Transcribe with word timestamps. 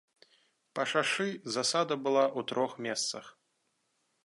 Па 0.79 0.85
шашы 0.93 1.25
засада 1.57 1.99
была 2.07 2.25
ў 2.37 2.53
трох 2.53 2.71
месцах. 2.89 3.25